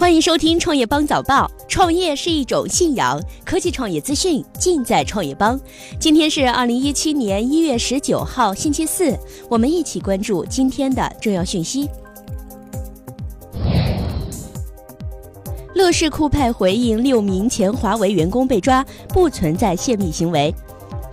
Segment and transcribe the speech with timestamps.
[0.00, 1.48] 欢迎收听创业邦早报。
[1.68, 5.60] 创业是一种信仰，科技创业资讯尽在创业邦。
[5.98, 9.14] 今天是二零一七年一月十九号，星期四。
[9.50, 11.86] 我们一起关注今天的重要讯息。
[15.74, 20.52] 乐视酷派回应六名前华为员工被抓，不存在泄密行为。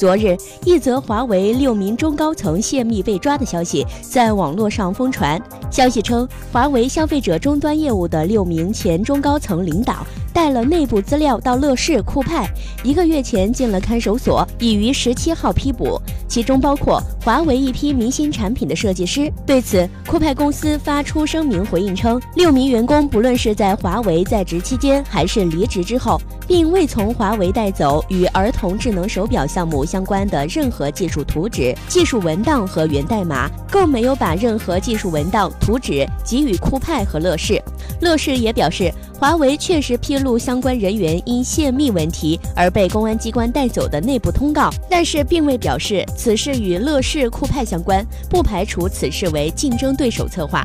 [0.00, 5.38] 昨日，一则华为六名中高层泄密被抓的消息在网络上疯传。
[5.70, 10.06] 消息称，华为消费者终端业务的六名前中高层领导。
[10.32, 12.48] 带了内部资料到乐视酷派，
[12.82, 19.32] 一个月前进了看守所，已于十七号批捕，其中包括华为一批明星产品的设计师。
[19.46, 37.60] 对此，酷派公司发出声明回应称，六名员工不论是在华为在职期间，还是离职之后，并未从华为带走与儿童智能手表项目相关的任何技术图纸、技术文档和源代码，更没有把任何技术文档、图纸给予酷派和乐视。
[38.00, 38.92] 乐视也表示。
[39.20, 50.64] 华为确实披露相关人员因泄密问题而被公安机关带走的内部通告，但是并未表示此事与乐视酷派相关，不排除此事为竞争对手策划。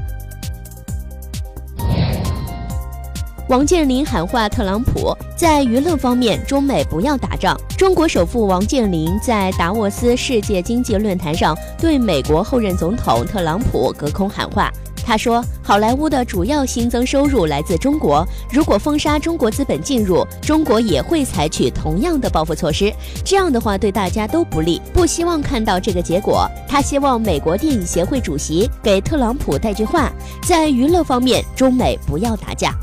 [3.50, 7.59] 王健林喊话特朗普，在娱乐方面，中美不要打仗。
[7.78, 14.72] 中国首富王健林在达沃斯世界经济论坛上对美国后任总统特朗普隔空喊话。
[15.08, 22.92] 他说：“好莱坞的主要新增收入来自中国，如果封杀中国资本进入，中国也会采取同样的报复措施。
[23.23, 30.12] 这样的话对大家都不利，不希望看到这个结果。”他希望美国电影协会主席给特朗普带句话：
[30.47, 32.73] 在娱乐方面，中美不要打架。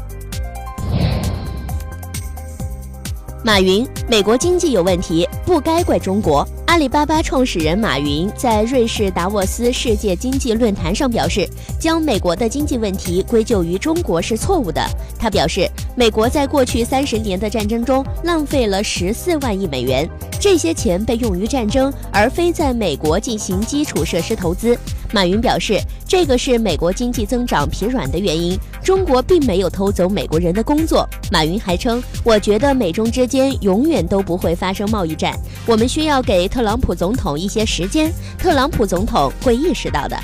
[3.45, 6.47] 马云，美国经济有问题，不该怪中国。
[6.73, 11.47] 阿里巴巴创始人马云在瑞士达沃斯世界经济论坛上表示，
[11.79, 14.83] 将美国的经济问题归咎于中国是错误的。
[15.19, 20.09] 他表示，美国在过去三十年的战争中浪费了十四万亿美元，
[20.43, 24.77] 这些钱被用于战争，而非在美国进行基础设施投资。
[25.13, 28.59] 马云表示，这个是美国经济增长疲软的原因。
[28.83, 31.09] 中国并没有偷走美国人的工作。
[31.31, 35.33] 马云还称：“我觉得美中之间永远都不会发生贸易战，
[35.65, 40.19] 我们需要给特朗普总统一些时间，特朗普总统会意识到的。”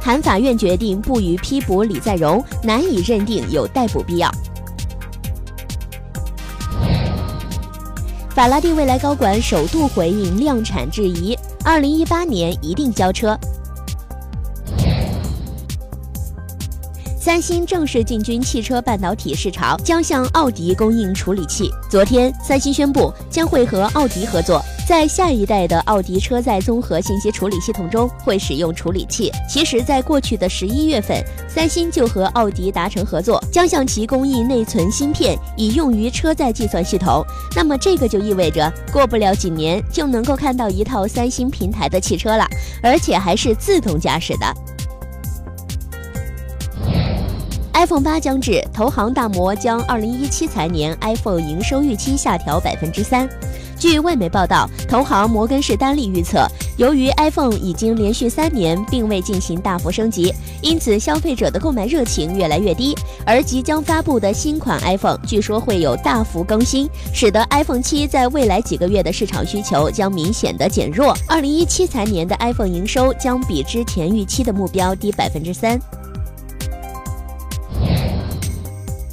[0.00, 4.30] 韩法院决定不予批捕李在镕，难以认定有逮捕必要。
[8.40, 13.38] 法拉第未来高管首度回应量产质疑，二零一八年一定交车。
[17.20, 21.70] 三星正式进军汽车半导体市场，将向奥迪供应处理器。
[21.90, 24.64] 昨天，三星宣布将会和奥迪合作。
[24.90, 29.30] 在下一代的奥迪车载综合信息处理系统中会使用处理器。
[29.48, 37.24] 其实，在过去的十一月份，三星就和奥迪达成合作，将向其供应内存芯片，以用于车载计算系统。
[37.54, 42.44] 那么，这个就意味着过不了几年就能够看到一套三星平台的汽车了，
[42.82, 44.54] 而且还是自动驾驶的。
[47.74, 53.28] iPhone 八将至，投行大摩将二零一七财年 iPhone 营收预期下调百分之三。
[53.80, 56.46] 据外媒报道，投行摩根士丹利预测，
[56.76, 62.94] 由于 iPhone 已经连续三年并未进行大幅升级，因此消费者的购买热情越来越低。
[63.24, 71.16] 而即将发布的新款 iPhone 据说会有大幅更新，使得 iPhone 七在未来几个月的市场需求将明显的减弱。
[71.26, 75.80] 二零一七财年的 iPhone 营收将比之前预期的目标低百分之三。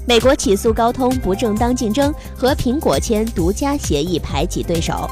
[0.08, 5.06] 美国起诉高通不正当竞争，和苹果签独家协议排挤对手。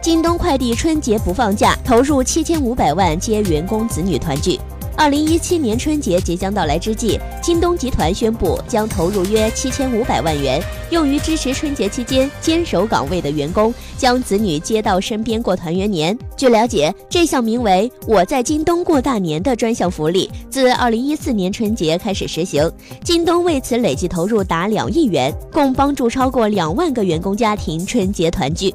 [0.00, 4.60] 京东快递春节不放假，投入七千五百万接员工子女团聚。
[4.96, 16.16] 二零一七年春节即将到来之际，京东集团宣布将投入约七千五百万元，用于支持春节期间坚守岗位的员工，将子女接到身边过团圆年。
[16.36, 22.70] 据了解，这项名为“我在京东过大年”的专项福利，自二零一四年春节开始实行。
[23.02, 28.74] 京东为此累计投入达两亿元，共帮助超过两万个员工家庭春节团聚。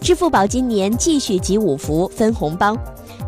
[0.00, 2.76] 支付宝今年继续集五福分红包。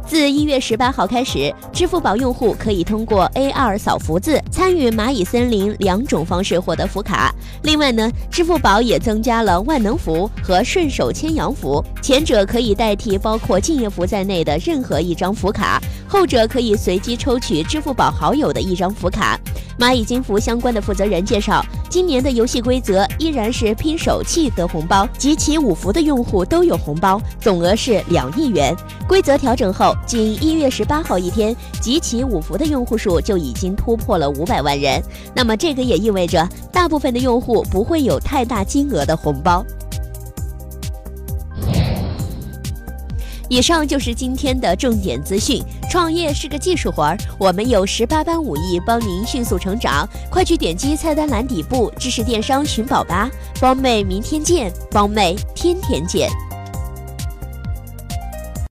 [0.08, 7.30] 自一月十八号开始，支付宝用户可以通过 AR 扫福字参与蚂蚁森林两种方式获得福卡。
[7.62, 15.78] 另外呢，支付宝也增加了万能福和顺手牵羊福，前者可以代替包括敬业福在内的任何一张福卡，
[16.08, 19.38] 后者可以随机抽取支付宝好友的一张福卡。
[19.78, 28.74] 蚂蚁金服相关的负责人介绍，今年的游戏规则依然是拼手气得红包，集齐五福的用户都有红包，总额是两亿元。
[29.06, 35.00] 规则调整后，仅一月十八号一天，集齐五福的用户数就已经突破了五百万人。
[35.32, 39.64] 那么这个也意味着，大部分的用户不会有太大金额的红包。
[43.50, 45.62] 以上就是今天的重点资讯。
[45.88, 50.06] 创业是个技术活儿，我们有十八般武艺帮您迅速成长。
[50.30, 53.30] 快去点击菜单栏底部知识电商寻宝吧，
[53.60, 56.30] 帮妹明天见，帮妹天天见。